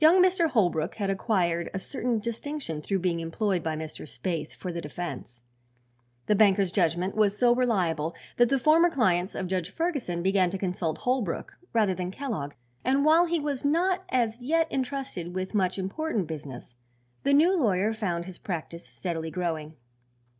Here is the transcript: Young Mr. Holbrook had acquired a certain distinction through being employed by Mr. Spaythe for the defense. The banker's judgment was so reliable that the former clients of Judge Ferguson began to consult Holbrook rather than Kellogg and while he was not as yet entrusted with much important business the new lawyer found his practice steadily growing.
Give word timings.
Young 0.00 0.20
Mr. 0.20 0.48
Holbrook 0.50 0.96
had 0.96 1.10
acquired 1.10 1.70
a 1.72 1.78
certain 1.78 2.18
distinction 2.18 2.82
through 2.82 2.98
being 2.98 3.20
employed 3.20 3.62
by 3.62 3.76
Mr. 3.76 4.02
Spaythe 4.04 4.50
for 4.50 4.72
the 4.72 4.80
defense. 4.80 5.42
The 6.26 6.34
banker's 6.34 6.72
judgment 6.72 7.14
was 7.14 7.38
so 7.38 7.54
reliable 7.54 8.16
that 8.36 8.48
the 8.48 8.58
former 8.58 8.90
clients 8.90 9.36
of 9.36 9.46
Judge 9.46 9.70
Ferguson 9.70 10.24
began 10.24 10.50
to 10.50 10.58
consult 10.58 10.98
Holbrook 10.98 11.56
rather 11.72 11.94
than 11.94 12.10
Kellogg 12.10 12.54
and 12.84 13.04
while 13.04 13.26
he 13.26 13.38
was 13.38 13.64
not 13.64 14.02
as 14.08 14.40
yet 14.40 14.66
entrusted 14.72 15.34
with 15.36 15.54
much 15.54 15.78
important 15.78 16.26
business 16.26 16.74
the 17.22 17.32
new 17.32 17.56
lawyer 17.56 17.92
found 17.92 18.24
his 18.24 18.38
practice 18.38 18.84
steadily 18.84 19.30
growing. 19.30 19.76